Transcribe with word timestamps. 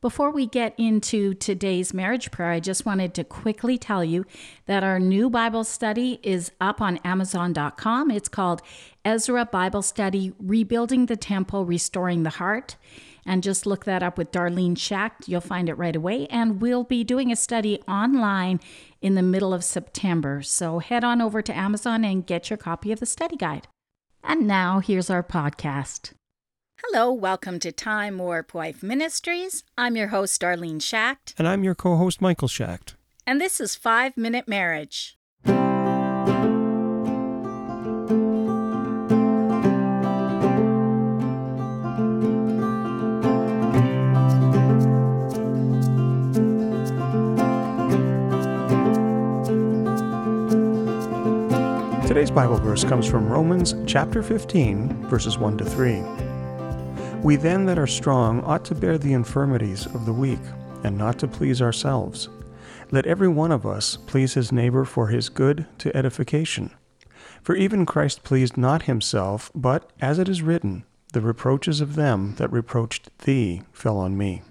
Before 0.00 0.30
we 0.30 0.46
get 0.46 0.74
into 0.78 1.34
today's 1.34 1.92
marriage 1.92 2.30
prayer, 2.30 2.52
I 2.52 2.60
just 2.60 2.86
wanted 2.86 3.14
to 3.14 3.24
quickly 3.24 3.76
tell 3.76 4.04
you 4.04 4.24
that 4.66 4.84
our 4.84 5.00
new 5.00 5.28
Bible 5.28 5.64
study 5.64 6.20
is 6.22 6.52
up 6.60 6.80
on 6.80 6.98
Amazon.com. 6.98 8.12
It's 8.12 8.28
called 8.28 8.62
Ezra 9.04 9.44
Bible 9.44 9.82
Study 9.82 10.32
Rebuilding 10.38 11.06
the 11.06 11.16
Temple, 11.16 11.64
Restoring 11.64 12.22
the 12.22 12.30
Heart. 12.30 12.76
And 13.26 13.42
just 13.42 13.66
look 13.66 13.86
that 13.86 14.04
up 14.04 14.16
with 14.16 14.30
Darlene 14.30 14.76
Schacht. 14.76 15.26
You'll 15.26 15.40
find 15.40 15.68
it 15.68 15.74
right 15.74 15.96
away. 15.96 16.28
And 16.28 16.62
we'll 16.62 16.84
be 16.84 17.02
doing 17.02 17.32
a 17.32 17.36
study 17.36 17.82
online 17.88 18.60
in 19.02 19.16
the 19.16 19.22
middle 19.22 19.52
of 19.52 19.64
September. 19.64 20.42
So 20.42 20.78
head 20.78 21.02
on 21.02 21.20
over 21.20 21.42
to 21.42 21.56
Amazon 21.56 22.04
and 22.04 22.24
get 22.24 22.50
your 22.50 22.56
copy 22.56 22.92
of 22.92 23.00
the 23.00 23.06
study 23.06 23.36
guide. 23.36 23.66
And 24.22 24.46
now 24.46 24.78
here's 24.78 25.10
our 25.10 25.24
podcast. 25.24 26.12
Hello, 26.84 27.12
welcome 27.12 27.58
to 27.58 27.72
Time 27.72 28.18
Warp 28.18 28.54
Wife 28.54 28.84
Ministries. 28.84 29.64
I'm 29.76 29.96
your 29.96 30.08
host, 30.08 30.40
Darlene 30.40 30.80
Schacht. 30.80 31.34
And 31.36 31.48
I'm 31.48 31.64
your 31.64 31.74
co 31.74 31.96
host, 31.96 32.20
Michael 32.20 32.46
Schacht. 32.46 32.94
And 33.26 33.40
this 33.40 33.60
is 33.60 33.74
Five 33.74 34.16
Minute 34.16 34.46
Marriage. 34.46 35.18
Today's 52.06 52.30
Bible 52.30 52.56
verse 52.58 52.84
comes 52.84 53.04
from 53.04 53.28
Romans 53.28 53.74
chapter 53.84 54.22
15, 54.22 55.08
verses 55.08 55.38
1 55.38 55.58
to 55.58 55.64
3. 55.64 56.27
We 57.22 57.34
then 57.34 57.66
that 57.66 57.78
are 57.80 57.86
strong 57.86 58.42
ought 58.44 58.64
to 58.66 58.76
bear 58.76 58.96
the 58.96 59.12
infirmities 59.12 59.86
of 59.86 60.06
the 60.06 60.12
weak, 60.12 60.38
and 60.84 60.96
not 60.96 61.18
to 61.18 61.26
please 61.26 61.60
ourselves. 61.60 62.28
Let 62.92 63.06
every 63.06 63.26
one 63.26 63.50
of 63.50 63.66
us 63.66 63.96
please 64.06 64.34
his 64.34 64.52
neighbor 64.52 64.84
for 64.84 65.08
his 65.08 65.28
good 65.28 65.66
to 65.78 65.94
edification. 65.96 66.70
For 67.42 67.56
even 67.56 67.86
Christ 67.86 68.22
pleased 68.22 68.56
not 68.56 68.82
himself, 68.82 69.50
but, 69.52 69.90
as 70.00 70.20
it 70.20 70.28
is 70.28 70.42
written, 70.42 70.84
the 71.12 71.20
reproaches 71.20 71.80
of 71.80 71.96
them 71.96 72.36
that 72.36 72.52
reproached 72.52 73.10
thee 73.18 73.62
fell 73.72 73.98
on 73.98 74.16
me. 74.16 74.42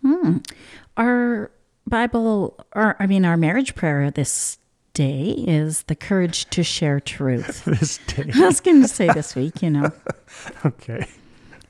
Hmm. 0.00 0.38
Our 0.96 1.50
Bible, 1.86 2.56
or 2.74 2.96
I 2.98 3.06
mean, 3.06 3.26
our 3.26 3.36
marriage 3.36 3.74
prayer 3.74 4.10
this 4.10 4.58
day 4.94 5.34
is 5.46 5.82
the 5.84 5.94
courage 5.94 6.48
to 6.50 6.64
share 6.64 7.00
truth. 7.00 7.64
this 7.66 7.98
day. 8.06 8.30
I 8.34 8.46
was 8.46 8.60
going 8.60 8.80
to 8.80 8.88
say 8.88 9.08
this 9.12 9.34
week, 9.34 9.62
you 9.62 9.70
know. 9.70 9.92
okay 10.64 11.06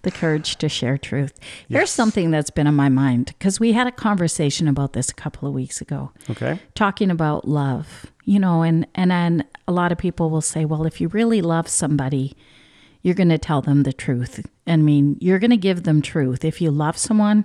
the 0.05 0.10
courage 0.10 0.56
to 0.56 0.69
share 0.69 0.97
truth. 0.97 1.33
Yes. 1.69 1.78
Here's 1.78 1.91
something 1.91 2.30
that's 2.30 2.50
been 2.50 2.66
on 2.66 2.74
my 2.74 2.88
mind 2.88 3.27
because 3.27 3.58
we 3.58 3.72
had 3.72 3.86
a 3.86 3.92
conversation 3.92 4.69
about 4.69 4.92
this 4.92 5.11
a 5.11 5.14
couple 5.14 5.48
of 5.48 5.55
weeks 5.55 5.80
ago. 5.80 6.12
Okay. 6.30 6.61
Talking 6.74 7.11
about 7.11 7.48
love, 7.48 8.06
you 8.24 8.38
know, 8.38 8.62
and 8.62 8.86
and 8.94 9.11
then 9.11 9.44
a 9.66 9.72
lot 9.72 9.92
of 9.92 9.98
people 9.98 10.30
will 10.30 10.41
say, 10.41 10.64
well, 10.64 10.86
if 10.86 11.00
you 11.00 11.08
really 11.08 11.42
love 11.42 11.69
somebody, 11.69 12.36
you're 13.02 13.14
going 13.14 13.28
to 13.28 13.38
tell 13.38 13.61
them 13.61 13.83
the 13.83 13.92
truth. 13.92 14.46
I 14.66 14.77
mean, 14.77 15.16
you're 15.20 15.38
going 15.38 15.50
to 15.50 15.56
give 15.56 15.83
them 15.83 16.00
truth. 16.00 16.44
If 16.44 16.61
you 16.61 16.70
love 16.70 16.96
someone, 16.96 17.44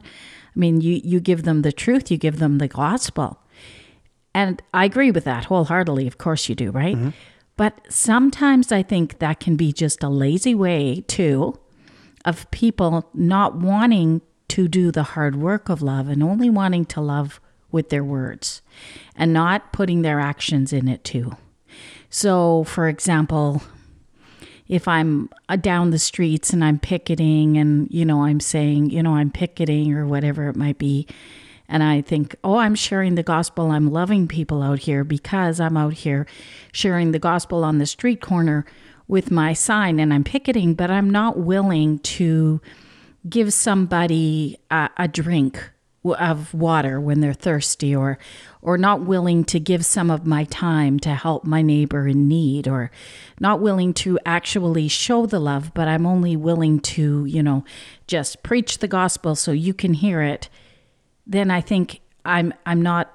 I 0.56 0.60
mean, 0.60 0.82
you 0.82 1.02
you 1.04 1.20
give 1.20 1.44
them 1.44 1.64
the 1.64 1.72
truth, 1.72 2.12
you 2.12 2.18
give 2.18 2.40
them 2.40 2.60
the 2.60 2.68
gospel. 2.68 3.40
And 4.34 4.62
I 4.74 4.86
agree 4.86 5.12
with 5.12 5.24
that 5.24 5.46
wholeheartedly. 5.46 6.08
Of 6.08 6.18
course 6.18 6.48
you 6.50 6.56
do, 6.56 6.72
right? 6.72 6.96
Mm-hmm. 6.96 7.10
But 7.58 7.82
sometimes 7.90 8.72
I 8.72 8.84
think 8.84 9.20
that 9.20 9.42
can 9.42 9.58
be 9.58 9.74
just 9.74 10.02
a 10.02 10.08
lazy 10.08 10.56
way 10.56 11.04
to 11.10 11.60
of 12.30 12.50
people 12.52 13.10
not 13.14 13.56
wanting 13.56 14.22
to 14.50 14.68
do 14.68 14.92
the 14.92 15.04
hard 15.04 15.36
work 15.36 15.70
of 15.70 15.82
love 15.82 16.08
and 16.08 16.24
only 16.24 16.50
wanting 16.50 16.86
to 16.86 17.02
love 17.02 17.42
with 17.72 17.90
their 17.90 18.04
words 18.04 18.62
and 19.16 19.34
not 19.34 19.74
putting 19.74 20.02
their 20.02 20.20
actions 20.20 20.72
in 20.72 20.88
it 20.88 21.04
too. 21.04 21.36
So, 22.10 22.64
for 22.64 22.88
example, 22.88 23.62
if 24.68 24.88
I'm 24.88 25.30
uh, 25.50 25.56
down 25.56 25.90
the 25.90 26.00
streets 26.00 26.52
and 26.52 26.64
I'm 26.64 26.80
picketing 26.80 27.58
and, 27.58 27.88
you 27.92 28.06
know, 28.06 28.24
I'm 28.24 28.40
saying, 28.40 28.92
you 28.92 29.04
know, 29.04 29.16
I'm 29.16 29.32
picketing 29.32 29.94
or 29.94 30.08
whatever 30.08 30.48
it 30.50 30.56
might 30.56 30.78
be, 30.78 31.08
and 31.68 31.84
I 31.84 32.02
think, 32.02 32.36
oh, 32.44 32.58
I'm 32.58 32.74
sharing 32.74 33.14
the 33.14 33.24
gospel, 33.24 33.70
I'm 33.70 33.92
loving 33.92 34.28
people 34.28 34.64
out 34.64 34.80
here 34.80 35.04
because 35.04 35.60
I'm 35.60 35.78
out 35.78 35.94
here 35.94 36.26
sharing 36.72 37.12
the 37.12 37.20
gospel 37.20 37.64
on 37.64 37.78
the 37.78 37.86
street 37.86 38.22
corner 38.22 38.66
with 39.10 39.32
my 39.32 39.52
sign 39.52 40.00
and 40.00 40.14
I'm 40.14 40.24
picketing, 40.24 40.76
but 40.76 40.90
I'm 40.90 41.10
not 41.10 41.38
willing 41.38 41.98
to 42.00 42.62
give 43.28 43.52
somebody 43.52 44.58
a, 44.72 44.90
a 44.96 45.08
drink 45.10 45.72
of 46.06 46.54
water 46.54 47.02
when 47.02 47.20
they're 47.20 47.34
thirsty 47.34 47.94
or 47.94 48.18
or 48.62 48.78
not 48.78 49.02
willing 49.02 49.44
to 49.44 49.60
give 49.60 49.84
some 49.86 50.10
of 50.10 50.26
my 50.26 50.46
time 50.46 50.98
to 50.98 51.14
help 51.14 51.44
my 51.44 51.62
neighbor 51.62 52.08
in 52.08 52.28
need 52.28 52.70
or 52.70 52.90
not 53.42 53.60
willing 53.60 53.94
to 53.94 54.18
actually 54.26 54.88
show 54.88 55.26
the 55.26 55.40
love 55.40 55.74
but 55.74 55.90
I'm 55.90 56.06
only 56.06 56.38
willing 56.38 56.80
to, 56.80 57.26
you 57.26 57.44
know, 57.44 57.66
just 58.08 58.44
preach 58.44 58.78
the 58.78 58.88
gospel 58.88 59.36
so 59.36 59.52
you 59.52 59.74
can 59.74 59.96
hear 59.96 60.22
it, 60.22 60.48
then 61.28 61.52
I 61.52 61.60
think 61.60 62.00
I'm 62.24 62.54
I'm 62.66 62.82
not 62.82 63.14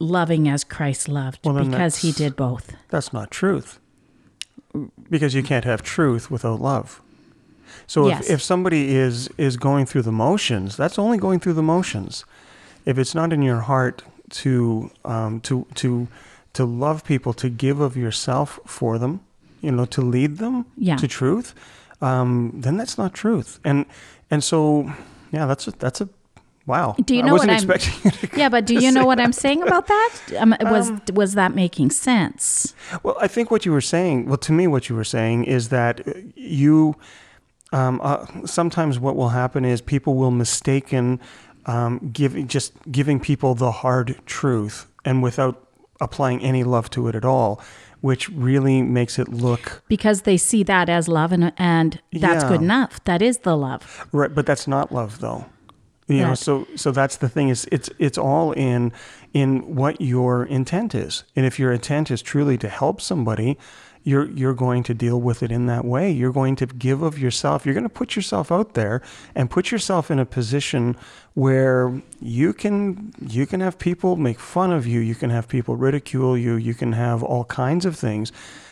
loving 0.00 0.48
as 0.48 0.64
Christ 0.64 1.08
loved 1.08 1.40
well, 1.44 1.64
because 1.64 1.98
he 1.98 2.12
did 2.12 2.34
both. 2.34 2.74
That's 2.88 3.12
not 3.12 3.30
truth 3.30 3.78
because 5.10 5.34
you 5.34 5.42
can't 5.42 5.64
have 5.64 5.82
truth 5.82 6.30
without 6.30 6.60
love. 6.60 7.00
So 7.86 8.08
yes. 8.08 8.26
if, 8.26 8.34
if 8.34 8.42
somebody 8.42 8.94
is 8.94 9.28
is 9.38 9.56
going 9.56 9.86
through 9.86 10.02
the 10.02 10.12
motions, 10.12 10.76
that's 10.76 10.98
only 10.98 11.18
going 11.18 11.40
through 11.40 11.54
the 11.54 11.62
motions. 11.62 12.24
If 12.84 12.98
it's 12.98 13.14
not 13.14 13.32
in 13.32 13.42
your 13.42 13.60
heart 13.60 14.02
to 14.30 14.90
um, 15.04 15.40
to 15.42 15.66
to 15.74 16.08
to 16.52 16.64
love 16.64 17.04
people, 17.04 17.32
to 17.34 17.48
give 17.48 17.80
of 17.80 17.96
yourself 17.96 18.58
for 18.66 18.98
them, 18.98 19.20
you 19.60 19.70
know, 19.70 19.84
to 19.86 20.00
lead 20.00 20.38
them 20.38 20.64
yeah. 20.76 20.96
to 20.96 21.06
truth, 21.06 21.54
um, 22.00 22.52
then 22.54 22.76
that's 22.76 22.96
not 22.96 23.14
truth. 23.14 23.60
And 23.64 23.86
and 24.30 24.42
so 24.42 24.92
yeah, 25.32 25.46
that's 25.46 25.68
a, 25.68 25.72
that's 25.72 26.00
a 26.00 26.08
Wow. 26.66 26.96
Do 27.04 27.14
you 27.14 27.22
know 27.22 27.34
what 27.34 27.48
I'm 27.48 27.70
Yeah, 28.36 28.48
but 28.48 28.66
do 28.66 28.74
you 28.74 28.90
know 28.96 29.06
what 29.06 29.18
that. 29.18 29.24
I'm 29.24 29.32
saying 29.32 29.62
about 29.62 29.86
that? 29.86 30.18
Um, 30.36 30.54
was 30.62 30.90
um, 30.90 31.00
was 31.14 31.34
that 31.34 31.54
making 31.54 31.90
sense? 31.90 32.74
Well, 33.02 33.16
I 33.20 33.28
think 33.28 33.50
what 33.50 33.64
you 33.64 33.72
were 33.72 33.80
saying, 33.80 34.26
well 34.26 34.38
to 34.38 34.52
me 34.52 34.66
what 34.66 34.88
you 34.88 34.96
were 34.96 35.04
saying 35.04 35.44
is 35.44 35.68
that 35.68 36.00
you 36.36 36.96
um, 37.72 38.00
uh, 38.02 38.26
sometimes 38.44 38.98
what 38.98 39.16
will 39.16 39.30
happen 39.30 39.64
is 39.64 39.80
people 39.80 40.14
will 40.14 40.30
mistaken 40.30 41.20
um, 41.66 42.10
giving 42.12 42.48
just 42.48 42.72
giving 42.90 43.20
people 43.20 43.54
the 43.54 43.70
hard 43.70 44.20
truth 44.26 44.86
and 45.04 45.22
without 45.22 45.68
applying 46.00 46.40
any 46.40 46.64
love 46.64 46.90
to 46.90 47.08
it 47.08 47.14
at 47.14 47.24
all 47.24 47.60
which 48.02 48.28
really 48.28 48.82
makes 48.82 49.18
it 49.18 49.28
look 49.28 49.82
because 49.88 50.22
they 50.22 50.36
see 50.36 50.62
that 50.62 50.88
as 50.88 51.08
love 51.08 51.32
and 51.32 51.52
and 51.56 52.00
that's 52.12 52.44
yeah. 52.44 52.48
good 52.48 52.60
enough 52.60 53.02
that 53.04 53.22
is 53.22 53.38
the 53.38 53.56
love 53.56 54.06
right 54.12 54.34
but 54.34 54.46
that's 54.46 54.68
not 54.68 54.92
love 54.92 55.20
though 55.20 55.46
you 56.08 56.20
know, 56.20 56.34
so 56.34 56.68
so 56.76 56.92
that's 56.92 57.16
the 57.16 57.28
thing 57.28 57.48
is 57.48 57.66
it's 57.72 57.90
it's 57.98 58.16
all 58.16 58.52
in 58.52 58.92
in 59.32 59.74
what 59.74 60.00
your 60.00 60.44
intent 60.44 60.94
is. 60.94 61.24
And 61.34 61.44
if 61.44 61.58
your 61.58 61.72
intent 61.72 62.10
is 62.10 62.22
truly 62.22 62.56
to 62.58 62.68
help 62.68 63.00
somebody, 63.00 63.58
you're 64.04 64.30
you're 64.30 64.54
going 64.54 64.84
to 64.84 64.94
deal 64.94 65.20
with 65.20 65.42
it 65.42 65.50
in 65.50 65.66
that 65.66 65.84
way. 65.84 66.12
You're 66.12 66.32
going 66.32 66.54
to 66.56 66.66
give 66.66 67.02
of 67.02 67.18
yourself. 67.18 67.66
You're 67.66 67.74
going 67.74 67.82
to 67.82 67.88
put 67.88 68.14
yourself 68.14 68.52
out 68.52 68.74
there 68.74 69.02
and 69.34 69.50
put 69.50 69.72
yourself 69.72 70.08
in 70.08 70.20
a 70.20 70.24
position 70.24 70.96
where 71.34 72.00
you 72.20 72.52
can 72.52 73.12
you 73.20 73.44
can 73.44 73.58
have 73.58 73.76
people 73.76 74.14
make 74.14 74.38
fun 74.38 74.70
of 74.70 74.86
you, 74.86 75.00
you 75.00 75.16
can 75.16 75.30
have 75.30 75.48
people 75.48 75.74
ridicule 75.74 76.38
you, 76.38 76.54
you 76.54 76.72
can 76.72 76.92
have 76.92 77.24
all 77.24 77.44
kinds 77.46 77.84
of 77.84 77.96
things 77.96 78.30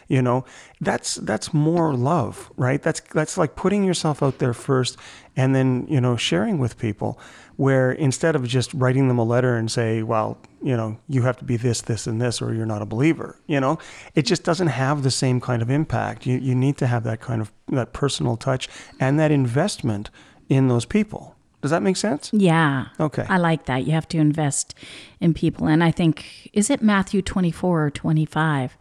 you 0.08 0.20
know 0.20 0.44
that's 0.80 1.16
that's 1.16 1.52
more 1.52 1.94
love 1.94 2.50
right 2.56 2.82
that's 2.82 3.00
that's 3.12 3.38
like 3.38 3.56
putting 3.56 3.84
yourself 3.84 4.22
out 4.22 4.38
there 4.38 4.54
first 4.54 4.96
and 5.36 5.54
then 5.54 5.86
you 5.88 6.00
know 6.00 6.16
sharing 6.16 6.58
with 6.58 6.78
people 6.78 7.18
where 7.56 7.92
instead 7.92 8.34
of 8.34 8.46
just 8.46 8.72
writing 8.74 9.08
them 9.08 9.18
a 9.18 9.24
letter 9.24 9.56
and 9.56 9.70
say 9.70 10.02
well 10.02 10.38
you 10.62 10.76
know 10.76 10.98
you 11.08 11.22
have 11.22 11.36
to 11.36 11.44
be 11.44 11.56
this 11.56 11.82
this 11.82 12.06
and 12.06 12.20
this 12.20 12.42
or 12.42 12.54
you're 12.54 12.66
not 12.66 12.82
a 12.82 12.86
believer 12.86 13.38
you 13.46 13.60
know 13.60 13.78
it 14.14 14.22
just 14.22 14.44
doesn't 14.44 14.68
have 14.68 15.02
the 15.02 15.10
same 15.10 15.40
kind 15.40 15.62
of 15.62 15.70
impact 15.70 16.26
you 16.26 16.38
you 16.38 16.54
need 16.54 16.76
to 16.76 16.86
have 16.86 17.04
that 17.04 17.20
kind 17.20 17.40
of 17.40 17.52
that 17.68 17.92
personal 17.92 18.36
touch 18.36 18.68
and 19.00 19.18
that 19.18 19.30
investment 19.30 20.10
in 20.48 20.68
those 20.68 20.84
people 20.84 21.34
does 21.64 21.70
that 21.70 21.82
make 21.82 21.96
sense? 21.96 22.28
Yeah. 22.34 22.88
Okay. 23.00 23.24
I 23.26 23.38
like 23.38 23.64
that. 23.64 23.86
You 23.86 23.92
have 23.92 24.06
to 24.08 24.18
invest 24.18 24.74
in 25.18 25.32
people. 25.32 25.66
And 25.66 25.82
I 25.82 25.90
think, 25.90 26.50
is 26.52 26.68
it 26.68 26.82
Matthew 26.82 27.22
24 27.22 27.86
or 27.86 27.90
25 27.90 28.76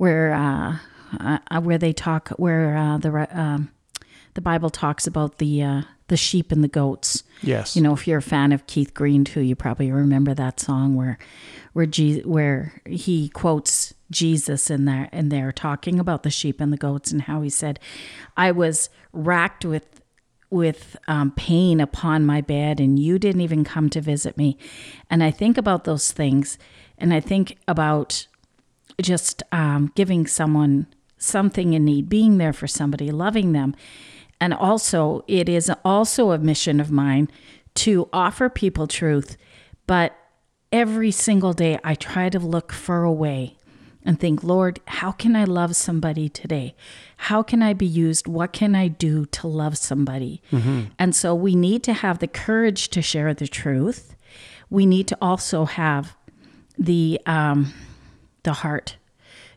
where 0.00 0.32
uh, 0.32 0.78
uh, 1.20 1.60
where 1.60 1.76
they 1.76 1.92
talk 1.92 2.30
where 2.30 2.74
uh, 2.74 2.96
the 2.96 3.38
um, 3.38 3.70
the 4.32 4.40
Bible 4.40 4.70
talks 4.70 5.06
about 5.06 5.36
the 5.36 5.62
uh, 5.62 5.82
the 6.08 6.16
sheep 6.16 6.50
and 6.50 6.64
the 6.64 6.68
goats. 6.68 7.22
Yes. 7.42 7.76
You 7.76 7.82
know, 7.82 7.92
if 7.92 8.08
you're 8.08 8.18
a 8.18 8.22
fan 8.22 8.52
of 8.52 8.66
Keith 8.66 8.94
Green 8.94 9.24
too, 9.24 9.42
you 9.42 9.54
probably 9.54 9.92
remember 9.92 10.32
that 10.32 10.58
song 10.58 10.94
where 10.94 11.18
where 11.74 11.84
Je- 11.84 12.22
where 12.22 12.80
he 12.86 13.28
quotes 13.28 13.92
Jesus 14.10 14.70
in 14.70 14.86
there 14.86 15.10
and 15.12 15.30
they're 15.30 15.52
talking 15.52 16.00
about 16.00 16.22
the 16.22 16.30
sheep 16.30 16.62
and 16.62 16.72
the 16.72 16.78
goats 16.78 17.12
and 17.12 17.22
how 17.22 17.42
he 17.42 17.50
said, 17.50 17.78
"I 18.38 18.52
was 18.52 18.88
racked 19.12 19.66
with 19.66 20.00
with 20.48 20.96
um, 21.08 21.30
pain 21.32 21.78
upon 21.78 22.24
my 22.24 22.40
bed 22.40 22.80
and 22.80 22.98
you 22.98 23.18
didn't 23.18 23.42
even 23.42 23.64
come 23.64 23.88
to 23.88 24.00
visit 24.00 24.36
me 24.36 24.58
and 25.08 25.22
i 25.22 25.30
think 25.30 25.56
about 25.56 25.84
those 25.84 26.10
things 26.10 26.58
and 26.98 27.14
i 27.14 27.20
think 27.20 27.56
about 27.68 28.26
just 29.02 29.42
um, 29.52 29.92
giving 29.94 30.26
someone 30.26 30.86
something 31.18 31.74
in 31.74 31.84
need 31.84 32.08
being 32.08 32.38
there 32.38 32.52
for 32.52 32.66
somebody 32.66 33.10
loving 33.10 33.52
them 33.52 33.74
and 34.40 34.54
also 34.54 35.22
it 35.28 35.48
is 35.48 35.70
also 35.84 36.30
a 36.30 36.38
mission 36.38 36.80
of 36.80 36.90
mine 36.90 37.28
to 37.74 38.08
offer 38.12 38.48
people 38.48 38.86
truth 38.86 39.36
but 39.86 40.16
every 40.72 41.10
single 41.10 41.52
day 41.52 41.78
i 41.84 41.94
try 41.94 42.30
to 42.30 42.38
look 42.38 42.72
for 42.72 43.02
a 43.02 43.12
way 43.12 43.56
and 44.04 44.18
think, 44.18 44.42
Lord, 44.42 44.80
how 44.86 45.12
can 45.12 45.36
I 45.36 45.44
love 45.44 45.76
somebody 45.76 46.28
today? 46.28 46.74
How 47.16 47.42
can 47.42 47.62
I 47.62 47.74
be 47.74 47.86
used? 47.86 48.26
What 48.26 48.52
can 48.52 48.74
I 48.74 48.88
do 48.88 49.26
to 49.26 49.46
love 49.46 49.76
somebody? 49.76 50.42
Mm-hmm. 50.52 50.86
And 50.98 51.14
so 51.14 51.34
we 51.34 51.54
need 51.54 51.82
to 51.84 51.92
have 51.92 52.18
the 52.18 52.28
courage 52.28 52.88
to 52.90 53.02
share 53.02 53.34
the 53.34 53.48
truth. 53.48 54.16
We 54.70 54.86
need 54.86 55.06
to 55.08 55.18
also 55.20 55.66
have 55.66 56.16
the 56.78 57.20
um, 57.26 57.72
the 58.42 58.54
heart 58.54 58.96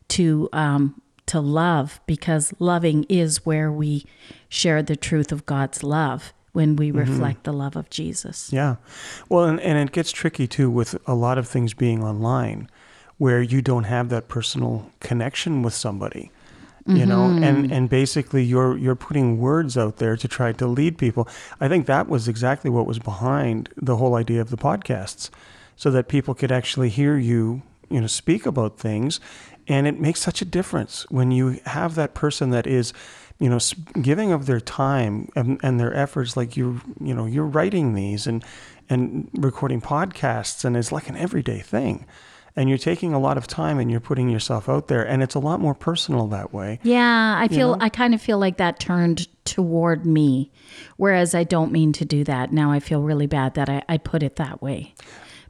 to 0.10 0.50
um, 0.54 1.02
to 1.26 1.40
love 1.40 2.00
because 2.06 2.54
loving 2.60 3.06
is 3.10 3.46
where 3.46 3.72
we 3.72 4.06
share 4.50 4.84
the 4.84 4.96
truth 4.96 5.32
of 5.32 5.46
God's 5.46 5.84
love 5.84 6.34
when 6.52 6.76
we 6.76 6.90
mm-hmm. 6.90 7.00
reflect 7.00 7.44
the 7.44 7.54
love 7.54 7.76
of 7.76 7.90
Jesus. 7.90 8.52
Yeah. 8.54 8.76
Well, 9.30 9.46
and, 9.46 9.60
and 9.62 9.78
it 9.78 9.94
gets 9.94 10.12
tricky 10.12 10.48
too 10.48 10.70
with 10.70 10.96
a 11.08 11.16
lot 11.16 11.38
of 11.38 11.48
things 11.48 11.74
being 11.74 12.04
online 12.04 12.70
where 13.18 13.42
you 13.42 13.62
don't 13.62 13.86
have 13.86 14.10
that 14.10 14.28
personal 14.28 14.92
connection 15.00 15.62
with 15.62 15.74
somebody 15.74 16.32
you 16.86 16.96
mm-hmm. 16.96 17.10
know 17.10 17.26
and 17.48 17.72
and 17.72 17.90
basically 17.90 18.44
you're 18.44 18.78
you're 18.78 18.96
putting 18.96 19.40
words 19.40 19.78
out 19.78 19.98
there 19.98 20.18
to 20.18 20.28
try 20.28 20.52
to 20.52 20.68
lead 20.68 20.98
people 20.98 21.28
i 21.62 21.68
think 21.68 21.86
that 21.86 22.10
was 22.10 22.28
exactly 22.28 22.70
what 22.70 22.86
was 22.86 23.00
behind 23.00 23.70
the 23.78 23.96
whole 23.96 24.16
idea 24.16 24.42
of 24.42 24.50
the 24.50 24.58
podcasts 24.58 25.30
so 25.78 25.90
that 25.90 26.08
people 26.08 26.34
could 26.34 26.52
actually 26.52 26.90
hear 26.90 27.18
you 27.18 27.62
you 27.90 28.02
know 28.02 28.08
speak 28.08 28.46
about 28.46 28.78
things 28.78 29.20
and 29.68 29.88
it 29.88 30.00
makes 30.00 30.20
such 30.20 30.42
a 30.42 30.46
difference 30.46 31.06
when 31.10 31.32
you 31.32 31.60
have 31.66 31.96
that 31.96 32.14
person 32.14 32.50
that 32.50 32.68
is 32.68 32.94
you 33.40 33.50
know 33.50 33.60
giving 34.02 34.32
of 34.32 34.46
their 34.46 34.60
time 34.60 35.30
and, 35.36 35.60
and 35.64 35.80
their 35.80 35.94
efforts 35.94 36.38
like 36.38 36.56
you 36.56 36.82
you 37.02 37.14
know 37.14 37.26
you're 37.26 37.46
writing 37.46 37.94
these 37.94 38.28
and 38.28 38.44
and 38.90 39.30
recording 39.34 39.82
podcasts 39.82 40.66
and 40.66 40.78
it's 40.78 40.92
like 40.92 41.10
an 41.10 41.18
everyday 41.18 41.60
thing. 41.60 42.06
And 42.56 42.70
you're 42.70 42.78
taking 42.78 43.16
a 43.16 43.20
lot 43.20 43.40
of 43.40 43.48
time 43.48 43.80
and 43.80 43.90
you're 43.90 44.00
putting 44.00 44.30
yourself 44.30 44.70
out 44.70 44.88
there 44.88 45.04
and 45.04 45.24
it's 45.24 45.34
a 45.34 45.40
lot 45.40 45.60
more 45.60 45.74
personal 45.74 46.28
that 46.28 46.54
way. 46.54 46.80
Yeah 46.84 47.36
i 47.40 47.48
feel 47.48 47.72
know? 47.72 47.78
i 47.82 47.90
kind 47.90 48.14
of 48.14 48.22
feel 48.22 48.38
like 48.38 48.58
that 48.58 48.80
turned 48.80 49.28
toward 49.44 50.06
me 50.06 50.52
whereas 50.98 51.34
i 51.34 51.44
don't 51.44 51.72
mean 51.72 51.94
to 51.94 52.06
do 52.06 52.24
that. 52.26 52.52
Now 52.52 52.72
i 52.72 52.80
feel 52.80 53.02
really 53.02 53.28
bad 53.28 53.56
that 53.56 53.70
i, 53.70 53.82
I 53.90 53.98
put 53.98 54.22
it 54.22 54.36
that 54.36 54.62
way 54.62 54.94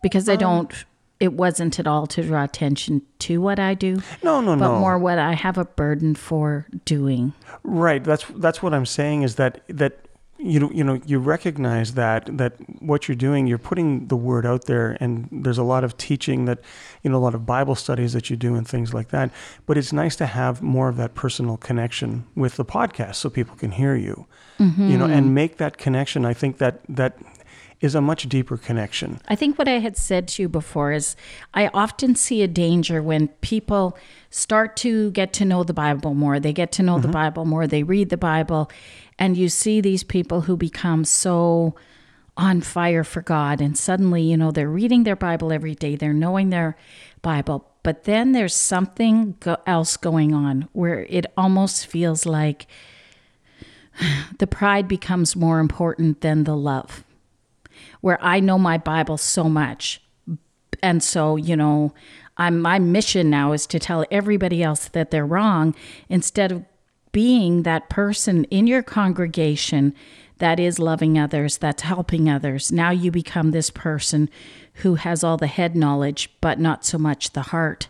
because 0.01 0.29
i 0.29 0.33
um, 0.33 0.39
don't 0.39 0.85
it 1.19 1.33
wasn't 1.33 1.79
at 1.79 1.87
all 1.87 2.07
to 2.07 2.23
draw 2.23 2.43
attention 2.43 3.01
to 3.19 3.39
what 3.41 3.59
i 3.59 3.73
do 3.73 4.01
no 4.23 4.41
no 4.41 4.55
but 4.55 4.73
no. 4.73 4.79
more 4.79 4.97
what 4.97 5.17
i 5.17 5.33
have 5.33 5.57
a 5.57 5.65
burden 5.65 6.15
for 6.15 6.67
doing. 6.85 7.33
Right. 7.63 8.03
That's 8.03 8.25
that's 8.35 8.61
what 8.63 8.73
i'm 8.73 8.85
saying 8.85 9.23
is 9.23 9.35
that 9.35 9.61
that 9.67 9.99
you 10.37 10.69
you 10.73 10.83
know 10.83 10.99
you 11.05 11.19
recognize 11.19 11.93
that 11.93 12.25
that 12.37 12.53
what 12.81 13.07
you're 13.07 13.15
doing 13.15 13.47
you're 13.47 13.57
putting 13.57 14.07
the 14.07 14.15
word 14.15 14.45
out 14.45 14.65
there 14.65 14.97
and 14.99 15.29
there's 15.31 15.57
a 15.57 15.63
lot 15.63 15.83
of 15.83 15.95
teaching 15.95 16.45
that 16.45 16.59
you 17.01 17.09
know 17.09 17.17
a 17.17 17.23
lot 17.27 17.33
of 17.33 17.45
bible 17.45 17.75
studies 17.75 18.11
that 18.13 18.29
you 18.29 18.35
do 18.35 18.55
and 18.55 18.67
things 18.67 18.93
like 18.93 19.09
that. 19.09 19.31
But 19.65 19.77
it's 19.77 19.93
nice 19.93 20.15
to 20.17 20.25
have 20.25 20.61
more 20.61 20.89
of 20.89 20.97
that 20.97 21.15
personal 21.15 21.57
connection 21.57 22.25
with 22.35 22.57
the 22.57 22.65
podcast 22.65 23.15
so 23.15 23.29
people 23.29 23.55
can 23.55 23.71
hear 23.71 23.95
you 23.95 24.25
mm-hmm. 24.59 24.89
you 24.89 24.97
know 24.97 25.05
and 25.05 25.33
make 25.33 25.57
that 25.57 25.77
connection. 25.77 26.25
I 26.25 26.33
think 26.33 26.57
that 26.57 26.81
that 26.89 27.17
is 27.83 27.95
a 27.95 28.01
much 28.01 28.29
deeper 28.29 28.55
connection. 28.57 29.19
I 29.27 29.35
think 29.35 29.59
what 29.59 29.67
I 29.67 29.79
had 29.79 29.97
said 29.97 30.29
to 30.29 30.41
you 30.41 30.49
before 30.49 30.93
is 30.93 31.17
I 31.53 31.67
often 31.73 32.15
see 32.15 32.41
a 32.41 32.47
danger 32.47 33.03
when 33.03 33.27
people 33.41 33.97
start 34.29 34.77
to 34.77 35.11
get 35.11 35.33
to 35.33 35.45
know 35.45 35.63
the 35.63 35.73
Bible 35.73 36.13
more. 36.13 36.39
They 36.39 36.53
get 36.53 36.71
to 36.73 36.83
know 36.83 36.93
mm-hmm. 36.93 37.07
the 37.07 37.09
Bible 37.09 37.45
more, 37.45 37.67
they 37.67 37.83
read 37.83 38.09
the 38.09 38.17
Bible, 38.17 38.71
and 39.19 39.35
you 39.35 39.49
see 39.49 39.81
these 39.81 40.03
people 40.03 40.41
who 40.41 40.55
become 40.55 41.03
so 41.03 41.75
on 42.37 42.61
fire 42.61 43.03
for 43.03 43.21
God 43.21 43.59
and 43.59 43.77
suddenly, 43.77 44.23
you 44.23 44.37
know, 44.37 44.49
they're 44.49 44.69
reading 44.69 45.03
their 45.03 45.17
Bible 45.17 45.51
every 45.51 45.75
day, 45.75 45.97
they're 45.97 46.13
knowing 46.13 46.49
their 46.51 46.77
Bible, 47.21 47.69
but 47.83 48.05
then 48.05 48.31
there's 48.31 48.55
something 48.55 49.35
go- 49.41 49.57
else 49.67 49.97
going 49.97 50.33
on 50.33 50.69
where 50.71 51.05
it 51.09 51.25
almost 51.35 51.85
feels 51.85 52.25
like 52.25 52.65
the 54.39 54.47
pride 54.47 54.87
becomes 54.87 55.35
more 55.35 55.59
important 55.59 56.21
than 56.21 56.45
the 56.45 56.55
love. 56.55 57.03
Where 58.01 58.17
I 58.21 58.39
know 58.39 58.57
my 58.57 58.77
Bible 58.77 59.17
so 59.17 59.45
much. 59.45 60.01
And 60.81 61.01
so, 61.01 61.35
you 61.35 61.55
know, 61.55 61.93
I'm, 62.37 62.59
my 62.59 62.79
mission 62.79 63.29
now 63.29 63.53
is 63.53 63.65
to 63.67 63.79
tell 63.79 64.05
everybody 64.11 64.63
else 64.63 64.87
that 64.89 65.11
they're 65.11 65.25
wrong 65.25 65.75
instead 66.09 66.51
of 66.51 66.65
being 67.11 67.63
that 67.63 67.89
person 67.89 68.43
in 68.45 68.67
your 68.67 68.83
congregation 68.83 69.93
that 70.39 70.59
is 70.59 70.79
loving 70.79 71.17
others, 71.17 71.57
that's 71.57 71.83
helping 71.83 72.29
others. 72.29 72.71
Now 72.71 72.89
you 72.89 73.11
become 73.11 73.51
this 73.51 73.69
person 73.69 74.29
who 74.75 74.95
has 74.95 75.23
all 75.23 75.37
the 75.37 75.47
head 75.47 75.75
knowledge, 75.75 76.29
but 76.41 76.59
not 76.59 76.83
so 76.83 76.97
much 76.97 77.31
the 77.31 77.43
heart. 77.43 77.87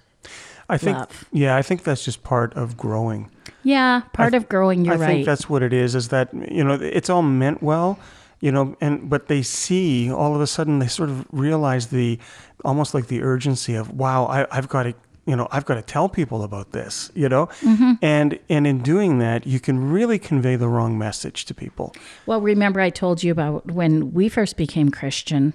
I 0.70 0.78
think, 0.78 0.98
love. 0.98 1.26
yeah, 1.32 1.56
I 1.56 1.62
think 1.62 1.84
that's 1.84 2.06
just 2.06 2.24
part 2.24 2.54
of 2.54 2.78
growing. 2.78 3.30
Yeah, 3.64 4.02
part 4.14 4.32
th- 4.32 4.44
of 4.44 4.50
growing. 4.50 4.86
You're 4.86 4.96
I 4.96 4.98
right. 4.98 5.10
I 5.10 5.14
think 5.14 5.26
that's 5.26 5.50
what 5.50 5.64
it 5.64 5.74
is. 5.74 5.96
Is 5.96 6.10
that 6.10 6.34
you 6.34 6.64
know 6.64 6.74
it's 6.74 7.10
all 7.10 7.22
meant 7.22 7.62
well, 7.62 8.00
you 8.44 8.52
know, 8.52 8.76
and 8.82 9.10
but 9.10 9.28
they 9.28 9.42
see 9.42 10.12
all 10.12 10.36
of 10.36 10.42
a 10.42 10.48
sudden 10.48 10.80
they 10.80 10.88
sort 10.88 11.10
of 11.10 11.26
realize 11.32 11.88
the 11.88 12.20
almost 12.66 12.94
like 12.94 13.08
the 13.08 13.22
urgency 13.22 13.74
of 13.74 13.90
wow, 13.92 14.26
I, 14.26 14.46
I've 14.52 14.68
got 14.68 14.84
to 14.84 14.94
you 15.26 15.38
know 15.38 15.48
i've 15.52 15.64
got 15.64 15.76
to 15.76 15.82
tell 15.82 16.10
people 16.10 16.44
about 16.44 16.74
this 16.74 17.10
you 17.16 17.30
know? 17.30 17.46
Mm-hmm. 17.62 17.94
and 18.02 18.38
and 18.50 18.68
in 18.68 18.80
doing 18.80 19.20
that 19.20 19.48
you 19.48 19.58
can 19.62 19.90
really 19.90 20.20
convey 20.20 20.58
the 20.58 20.68
wrong 20.68 20.98
message 20.98 21.46
to 21.46 21.54
people. 21.54 21.96
Well 22.26 22.42
remember 22.42 22.82
i 22.82 22.90
told 22.90 23.24
you 23.24 23.32
about 23.32 23.72
when 23.72 24.12
we 24.14 24.28
first 24.28 24.58
became 24.58 24.92
christian 24.92 25.54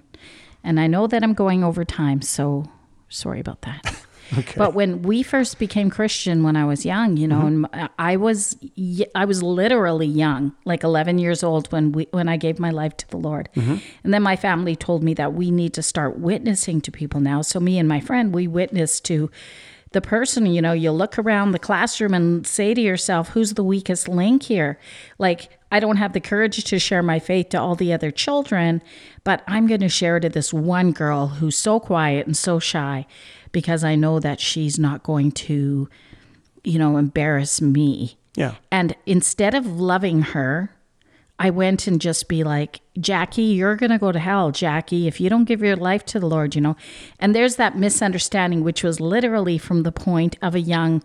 and 0.65 0.81
i 0.81 0.87
know 0.87 1.07
that 1.07 1.23
i'm 1.23 1.35
going 1.35 1.63
over 1.63 1.85
time 1.85 2.23
so 2.23 2.65
sorry 3.11 3.41
about 3.41 3.61
that 3.61 4.07
Okay. 4.37 4.55
But 4.57 4.75
when 4.75 5.03
we 5.03 5.23
first 5.23 5.59
became 5.59 5.91
Christian 5.91 6.43
when 6.43 6.57
I 6.57 6.65
was 6.65 6.85
young, 6.85 7.17
you 7.17 7.27
know, 7.27 7.43
mm-hmm. 7.43 7.67
and 7.73 7.91
I 7.99 8.17
was 8.17 8.57
I 9.15 9.25
was 9.25 9.43
literally 9.43 10.07
young, 10.07 10.53
like 10.65 10.85
11 10.85 11.19
years 11.19 11.43
old 11.43 11.71
when 11.73 11.93
we 11.93 12.09
when 12.11 12.29
I 12.29 12.37
gave 12.37 12.59
my 12.59 12.71
life 12.71 12.97
to 12.99 13.09
the 13.09 13.17
Lord. 13.17 13.49
Mm-hmm. 13.55 13.77
And 14.05 14.15
then 14.15 14.23
my 14.23 14.37
family 14.37 14.77
told 14.77 15.03
me 15.03 15.15
that 15.15 15.33
we 15.33 15.51
need 15.51 15.73
to 15.75 15.83
start 15.83 16.19
witnessing 16.19 16.81
to 16.83 16.91
people 16.91 17.21
now. 17.21 17.43
So 17.43 17.61
me 17.61 17.79
and 17.79 17.89
my 17.89 18.01
friend, 18.01 18.35
we 18.35 18.47
witnessed 18.47 19.05
to 19.07 19.31
the 19.93 20.01
person, 20.01 20.47
you 20.47 20.61
know, 20.61 20.73
you 20.73 20.91
look 20.91 21.19
around 21.19 21.53
the 21.53 21.59
classroom 21.59 22.13
and 22.13 22.47
say 22.47 22.75
to 22.75 22.81
yourself, 22.81 23.31
who's 23.31 23.55
the 23.55 23.65
weakest 23.65 24.07
link 24.07 24.43
here? 24.43 24.79
Like, 25.19 25.58
I 25.71 25.81
don't 25.81 25.97
have 25.97 26.13
the 26.13 26.21
courage 26.21 26.65
to 26.65 26.79
share 26.79 27.03
my 27.03 27.19
faith 27.19 27.51
to 27.51 27.61
all 27.61 27.75
the 27.75 27.93
other 27.93 28.11
children, 28.11 28.83
but 29.25 29.43
I'm 29.47 29.67
going 29.67 29.81
to 29.81 29.89
share 29.89 30.17
it 30.17 30.21
to 30.21 30.29
this 30.29 30.53
one 30.53 30.93
girl 30.93 31.27
who's 31.27 31.57
so 31.57 31.79
quiet 31.79 32.27
and 32.27 32.37
so 32.37 32.59
shy 32.59 33.07
because 33.53 33.85
I 33.85 33.95
know 33.95 34.19
that 34.21 34.41
she's 34.41 34.79
not 34.79 35.03
going 35.03 35.33
to, 35.33 35.89
you 36.65 36.79
know, 36.79 36.97
embarrass 36.97 37.61
me. 37.61 38.19
Yeah. 38.35 38.55
And 38.71 38.97
instead 39.05 39.55
of 39.55 39.67
loving 39.67 40.23
her, 40.23 40.75
I 41.39 41.51
went 41.51 41.87
and 41.87 42.01
just 42.01 42.29
be 42.29 42.43
like, 42.43 42.81
Jackie, 42.99 43.43
you're 43.43 43.77
going 43.77 43.91
to 43.91 43.99
go 43.99 44.11
to 44.11 44.19
hell, 44.19 44.51
Jackie, 44.51 45.07
if 45.07 45.21
you 45.21 45.31
don't 45.31 45.45
give 45.45 45.63
your 45.63 45.77
life 45.77 46.05
to 46.07 46.19
the 46.19 46.27
Lord, 46.27 46.55
you 46.55 46.61
know. 46.61 46.77
And 47.21 47.35
there's 47.35 47.57
that 47.57 47.77
misunderstanding, 47.77 48.65
which 48.65 48.83
was 48.83 49.01
literally 49.01 49.57
from 49.57 49.85
the 49.85 49.93
point 49.93 50.37
of 50.43 50.55
a 50.55 50.61
young 50.61 51.05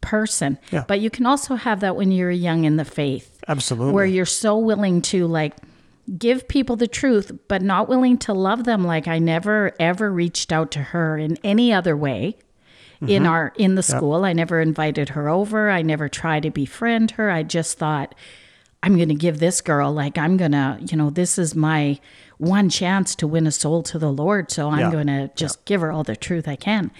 person. 0.00 0.58
Yeah. 0.70 0.84
But 0.86 1.00
you 1.00 1.10
can 1.10 1.26
also 1.26 1.56
have 1.56 1.80
that 1.80 1.96
when 1.96 2.10
you're 2.10 2.30
young 2.30 2.64
in 2.64 2.76
the 2.76 2.84
faith. 2.84 3.35
Absolutely. 3.48 3.92
Where 3.92 4.04
you're 4.04 4.26
so 4.26 4.58
willing 4.58 5.02
to, 5.02 5.26
like, 5.26 5.54
give 6.18 6.46
people 6.48 6.76
the 6.76 6.86
truth, 6.86 7.32
but 7.48 7.62
not 7.62 7.88
willing 7.88 8.18
to 8.18 8.32
love 8.32 8.64
them 8.64 8.84
like 8.84 9.08
I 9.08 9.18
never 9.18 9.72
ever 9.80 10.12
reached 10.12 10.52
out 10.52 10.70
to 10.72 10.80
her 10.80 11.18
in 11.18 11.36
any 11.42 11.72
other 11.72 11.96
way. 11.96 12.36
Mm-hmm. 12.96 13.08
In 13.08 13.26
our 13.26 13.52
in 13.56 13.74
the 13.74 13.82
school, 13.82 14.20
yep. 14.20 14.30
I 14.30 14.32
never 14.32 14.60
invited 14.60 15.10
her 15.10 15.28
over. 15.28 15.68
I 15.68 15.82
never 15.82 16.08
tried 16.08 16.44
to 16.44 16.50
befriend 16.50 17.10
her. 17.12 17.30
I 17.30 17.42
just 17.42 17.76
thought 17.76 18.14
I'm 18.82 18.96
going 18.96 19.10
to 19.10 19.14
give 19.14 19.38
this 19.38 19.60
girl 19.60 19.92
like 19.92 20.16
I'm 20.16 20.36
going 20.36 20.52
to, 20.52 20.78
you 20.80 20.96
know, 20.96 21.10
this 21.10 21.38
is 21.38 21.54
my 21.54 22.00
one 22.38 22.70
chance 22.70 23.14
to 23.16 23.26
win 23.26 23.46
a 23.46 23.50
soul 23.50 23.82
to 23.82 23.98
the 23.98 24.12
Lord, 24.12 24.50
so 24.50 24.70
I'm 24.70 24.78
yeah. 24.78 24.92
going 24.92 25.08
to 25.08 25.30
just 25.34 25.58
yeah. 25.58 25.62
give 25.66 25.80
her 25.82 25.92
all 25.92 26.04
the 26.04 26.16
truth 26.16 26.48
I 26.48 26.56
can. 26.56 26.90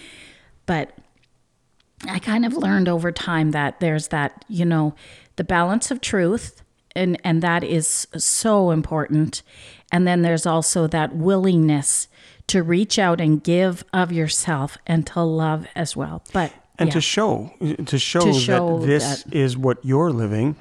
But 0.67 0.93
I 2.09 2.19
kind 2.19 2.45
of 2.45 2.55
learned 2.55 2.89
over 2.89 3.11
time 3.11 3.53
that 3.53 3.81
there's 3.81 4.09
that, 4.09 4.45
you 4.49 4.65
know, 4.65 4.95
the 5.37 5.45
balance 5.45 5.91
of 5.91 6.01
truth 6.01 6.63
and 6.95 7.21
and 7.23 7.43
that 7.43 7.63
is 7.63 8.09
so 8.17 8.71
important 8.71 9.43
and 9.93 10.07
then 10.07 10.23
there's 10.23 10.47
also 10.47 10.87
that 10.87 11.15
willingness 11.15 12.09
to 12.49 12.63
reach 12.63 12.99
out 12.99 13.21
and 13.21 13.45
give 13.45 13.85
of 13.93 14.11
yourself 14.13 14.79
and 14.87 15.07
to 15.07 15.21
love 15.21 15.67
as 15.77 15.95
well 15.95 16.23
but 16.33 16.53
and 16.79 16.89
yeah. 16.89 16.93
to 16.95 17.01
show 17.01 17.53
to 17.85 17.99
show, 17.99 18.21
to 18.21 18.33
show 18.33 18.79
that 18.79 18.87
this 18.87 19.23
that, 19.25 19.35
is 19.35 19.57
what 19.57 19.79
you're 19.85 20.11
living 20.11 20.57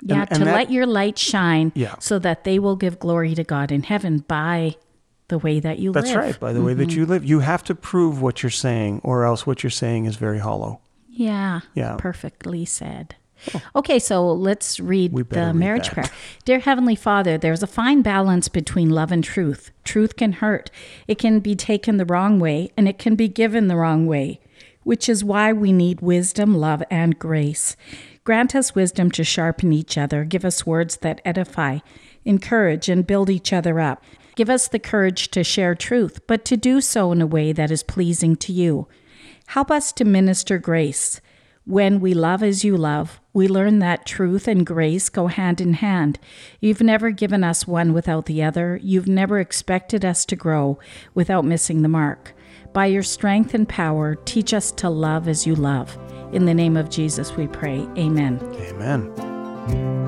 Yeah, 0.00 0.26
and 0.30 0.38
to 0.38 0.44
that- 0.44 0.54
let 0.54 0.70
your 0.70 0.86
light 0.86 1.18
shine 1.18 1.72
Yeah. 1.74 1.96
so 1.98 2.18
that 2.20 2.44
they 2.44 2.58
will 2.58 2.76
give 2.76 2.98
glory 3.00 3.34
to 3.34 3.42
God 3.44 3.72
in 3.72 3.82
heaven 3.82 4.18
by 4.18 4.76
the 5.30 5.38
way 5.38 5.58
that 5.60 5.78
you 5.78 5.90
live. 5.92 6.04
That's 6.04 6.14
live. 6.14 6.24
right. 6.24 6.38
By 6.40 6.52
the 6.52 6.62
way 6.62 6.72
Mm-hmm. 6.72 6.80
that 6.80 6.92
you 6.94 7.06
live, 7.06 7.24
you 7.24 7.40
have 7.40 7.64
to 7.64 7.74
prove 7.74 8.20
what 8.20 8.42
you're 8.42 8.50
saying, 8.50 9.00
or 9.02 9.24
else 9.24 9.46
what 9.46 9.62
you're 9.62 9.70
saying 9.70 10.04
is 10.04 10.16
very 10.16 10.38
hollow. 10.38 10.80
Yeah. 11.08 11.60
Yeah. 11.74 11.96
Perfectly 11.98 12.64
said. 12.66 13.16
Okay, 13.74 13.98
so 13.98 14.30
let's 14.30 14.78
read 14.78 15.14
the 15.30 15.54
marriage 15.54 15.86
that. 15.86 15.94
prayer. 15.94 16.10
Dear 16.44 16.58
Heavenly 16.58 16.94
Father, 16.94 17.38
there's 17.38 17.62
a 17.62 17.66
fine 17.66 18.02
balance 18.02 18.48
between 18.48 18.90
love 18.90 19.10
and 19.10 19.24
truth. 19.24 19.70
Truth 19.82 20.16
can 20.16 20.32
hurt, 20.32 20.70
it 21.08 21.14
can 21.18 21.40
be 21.40 21.56
taken 21.56 21.96
the 21.96 22.04
wrong 22.04 22.38
way, 22.38 22.70
and 22.76 22.86
it 22.86 22.98
can 22.98 23.14
be 23.16 23.28
given 23.28 23.68
the 23.68 23.76
wrong 23.76 24.06
way, 24.06 24.40
which 24.82 25.08
is 25.08 25.24
why 25.24 25.54
we 25.54 25.72
need 25.72 26.02
wisdom, 26.02 26.54
love, 26.54 26.82
and 26.90 27.18
grace. 27.18 27.76
Grant 28.24 28.54
us 28.54 28.74
wisdom 28.74 29.10
to 29.12 29.24
sharpen 29.24 29.72
each 29.72 29.96
other. 29.96 30.24
Give 30.24 30.44
us 30.44 30.66
words 30.66 30.98
that 30.98 31.22
edify, 31.24 31.78
encourage, 32.26 32.90
and 32.90 33.06
build 33.06 33.30
each 33.30 33.54
other 33.54 33.80
up. 33.80 34.04
Give 34.40 34.48
us 34.48 34.68
the 34.68 34.78
courage 34.78 35.30
to 35.32 35.44
share 35.44 35.74
truth, 35.74 36.26
but 36.26 36.46
to 36.46 36.56
do 36.56 36.80
so 36.80 37.12
in 37.12 37.20
a 37.20 37.26
way 37.26 37.52
that 37.52 37.70
is 37.70 37.82
pleasing 37.82 38.36
to 38.36 38.54
you. 38.54 38.88
Help 39.48 39.70
us 39.70 39.92
to 39.92 40.04
minister 40.06 40.56
grace. 40.56 41.20
When 41.66 42.00
we 42.00 42.14
love 42.14 42.42
as 42.42 42.64
you 42.64 42.74
love, 42.74 43.20
we 43.34 43.48
learn 43.48 43.80
that 43.80 44.06
truth 44.06 44.48
and 44.48 44.64
grace 44.64 45.10
go 45.10 45.26
hand 45.26 45.60
in 45.60 45.74
hand. 45.74 46.18
You've 46.58 46.80
never 46.80 47.10
given 47.10 47.44
us 47.44 47.66
one 47.66 47.92
without 47.92 48.24
the 48.24 48.42
other. 48.42 48.80
You've 48.82 49.08
never 49.08 49.40
expected 49.40 50.06
us 50.06 50.24
to 50.24 50.36
grow 50.36 50.78
without 51.12 51.44
missing 51.44 51.82
the 51.82 51.88
mark. 51.88 52.32
By 52.72 52.86
your 52.86 53.02
strength 53.02 53.52
and 53.52 53.68
power, 53.68 54.14
teach 54.14 54.54
us 54.54 54.72
to 54.72 54.88
love 54.88 55.28
as 55.28 55.46
you 55.46 55.54
love. 55.54 55.98
In 56.32 56.46
the 56.46 56.54
name 56.54 56.78
of 56.78 56.88
Jesus, 56.88 57.36
we 57.36 57.46
pray. 57.46 57.86
Amen. 57.98 58.40
Amen. 58.54 59.99